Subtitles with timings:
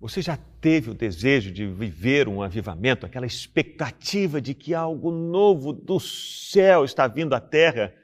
[0.00, 5.74] Você já teve o desejo de viver um avivamento, aquela expectativa de que algo novo
[5.74, 7.94] do céu está vindo à terra?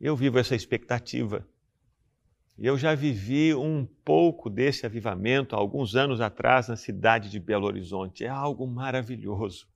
[0.00, 1.46] Eu vivo essa expectativa.
[2.58, 7.66] Eu já vivi um pouco desse avivamento há alguns anos atrás na cidade de Belo
[7.66, 8.24] Horizonte.
[8.24, 9.68] É algo maravilhoso.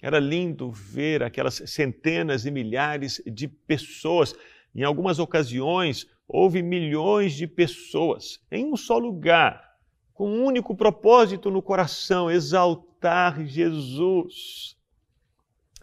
[0.00, 4.36] Era lindo ver aquelas centenas e milhares de pessoas.
[4.72, 9.69] Em algumas ocasiões, houve milhões de pessoas em um só lugar,
[10.20, 14.76] com um único propósito no coração: exaltar Jesus.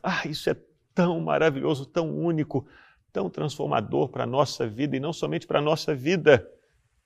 [0.03, 0.55] Ah, isso é
[0.93, 2.63] tão maravilhoso, tão único,
[3.11, 6.47] tão transformador para a nossa vida e não somente para a nossa vida,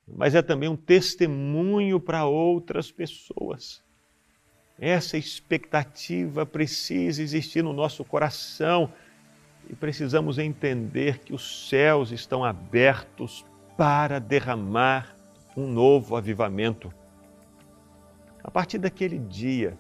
[0.05, 3.81] mas é também um testemunho para outras pessoas.
[4.77, 8.91] Essa expectativa precisa existir no nosso coração
[9.69, 13.45] e precisamos entender que os céus estão abertos
[13.77, 15.15] para derramar
[15.55, 16.93] um novo avivamento.
[18.43, 19.77] A partir daquele dia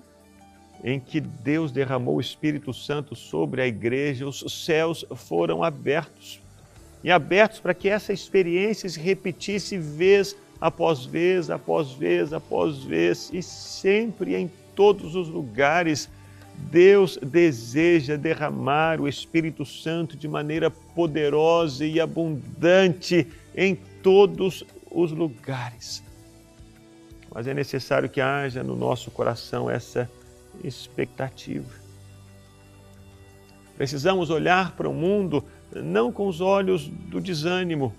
[0.83, 6.41] em que Deus derramou o Espírito Santo sobre a igreja, os céus foram abertos
[7.03, 13.29] e abertos para que essa experiência se repetisse vez após vez, após vez, após vez
[13.33, 16.09] e sempre em todos os lugares.
[16.69, 26.03] Deus deseja derramar o Espírito Santo de maneira poderosa e abundante em todos os lugares.
[27.33, 30.09] Mas é necessário que haja no nosso coração essa
[30.63, 31.73] expectativa.
[33.77, 37.95] Precisamos olhar para o mundo não com os olhos do desânimo,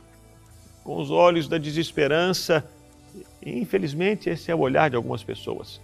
[0.85, 2.65] com os olhos da desesperança.
[3.45, 5.81] Infelizmente, esse é o olhar de algumas pessoas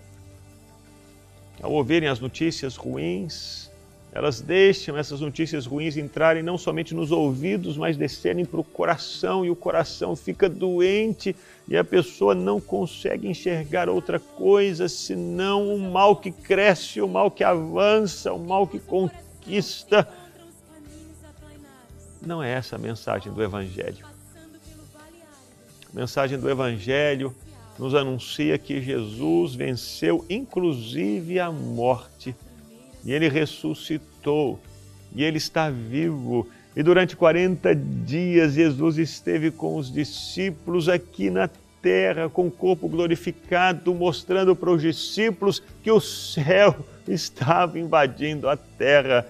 [1.62, 3.67] ao ouvirem as notícias ruins,
[4.12, 9.44] elas deixam essas notícias ruins entrarem não somente nos ouvidos, mas descerem para o coração
[9.44, 11.36] e o coração fica doente
[11.68, 17.30] e a pessoa não consegue enxergar outra coisa senão o mal que cresce, o mal
[17.30, 20.08] que avança, o mal que conquista.
[22.26, 24.06] Não é essa a mensagem do Evangelho.
[25.92, 27.34] A mensagem do Evangelho
[27.78, 32.34] nos anuncia que Jesus venceu inclusive a morte
[33.08, 34.60] e ele ressuscitou
[35.14, 36.46] e ele está vivo.
[36.76, 41.48] E durante 40 dias Jesus esteve com os discípulos aqui na
[41.80, 48.58] terra, com o corpo glorificado, mostrando para os discípulos que o céu estava invadindo a
[48.58, 49.26] terra.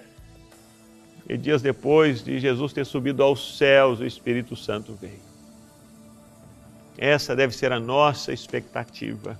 [1.28, 5.20] E dias depois de Jesus ter subido aos céus, o Espírito Santo veio.
[6.98, 9.38] Essa deve ser a nossa expectativa.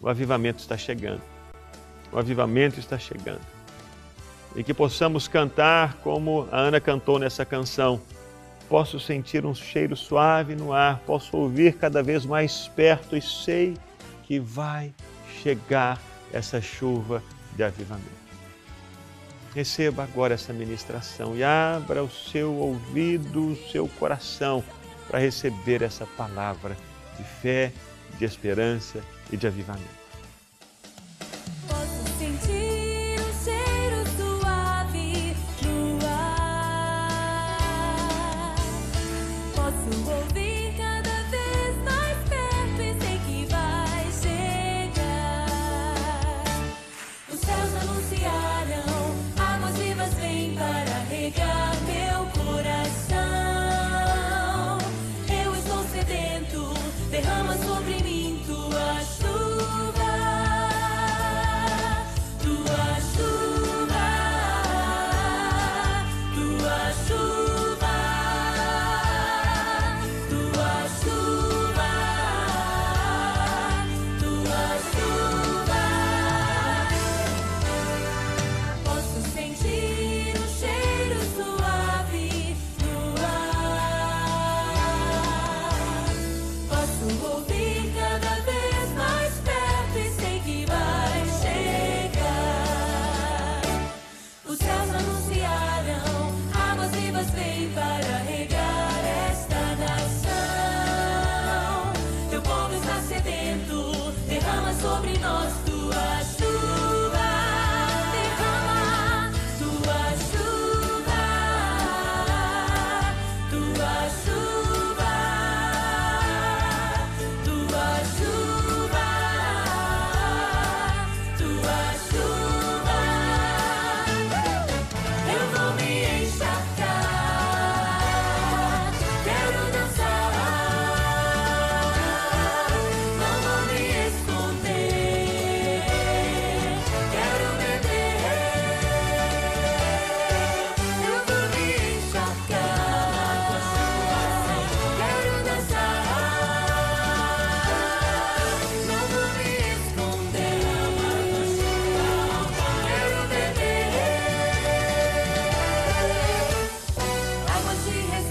[0.00, 1.33] O avivamento está chegando.
[2.14, 3.40] O avivamento está chegando.
[4.54, 8.00] E que possamos cantar como a Ana cantou nessa canção.
[8.68, 13.76] Posso sentir um cheiro suave no ar, posso ouvir cada vez mais perto e sei
[14.22, 14.94] que vai
[15.42, 16.00] chegar
[16.32, 17.20] essa chuva
[17.56, 18.24] de avivamento.
[19.52, 24.64] Receba agora essa ministração e abra o seu ouvido, o seu coração
[25.08, 26.76] para receber essa palavra
[27.16, 27.72] de fé,
[28.18, 29.00] de esperança
[29.30, 30.03] e de avivamento.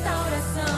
[0.03, 0.72] restauração.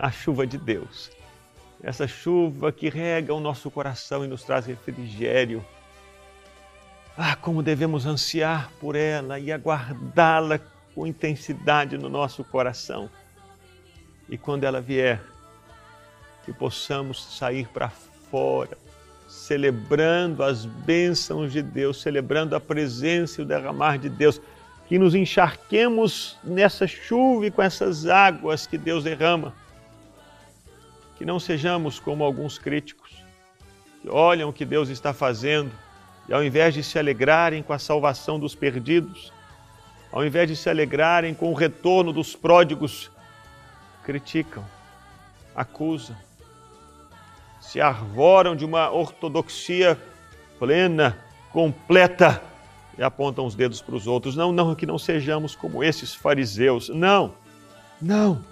[0.00, 1.10] A chuva de Deus.
[1.82, 5.64] Essa chuva que rega o nosso coração e nos traz refrigério.
[7.16, 10.58] Ah, como devemos ansiar por ela e aguardá-la
[10.94, 13.10] com intensidade no nosso coração.
[14.28, 15.20] E quando ela vier,
[16.44, 17.90] que possamos sair para
[18.30, 18.78] fora,
[19.28, 24.40] celebrando as bênçãos de Deus, celebrando a presença e o derramar de Deus,
[24.88, 29.54] que nos encharquemos nessa chuva e com essas águas que Deus derrama.
[31.20, 33.10] Que não sejamos como alguns críticos,
[34.00, 35.70] que olham o que Deus está fazendo
[36.26, 39.30] e ao invés de se alegrarem com a salvação dos perdidos,
[40.10, 43.10] ao invés de se alegrarem com o retorno dos pródigos,
[44.02, 44.64] criticam,
[45.54, 46.16] acusam,
[47.60, 50.00] se arvoram de uma ortodoxia
[50.58, 51.18] plena,
[51.52, 52.42] completa
[52.96, 54.34] e apontam os dedos para os outros.
[54.36, 56.88] Não, não, que não sejamos como esses fariseus.
[56.88, 57.34] Não,
[58.00, 58.42] não,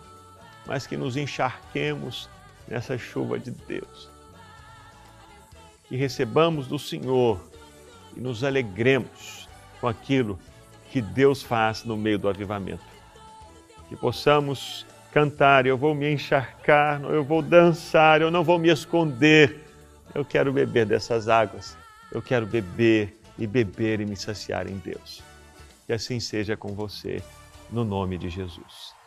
[0.67, 2.29] mas que nos encharquemos
[2.69, 4.11] nessa chuva de Deus.
[5.88, 7.41] Que recebamos do Senhor
[8.17, 9.49] e nos alegremos
[9.81, 10.38] com aquilo
[10.91, 12.85] que Deus faz no meio do avivamento.
[13.88, 19.65] Que possamos cantar, eu vou me encharcar, eu vou dançar, eu não vou me esconder.
[20.15, 21.76] Eu quero beber dessas águas.
[22.12, 25.22] Eu quero beber e beber e me saciar em Deus.
[25.87, 27.22] Que assim seja com você,
[27.70, 28.97] no nome de Jesus.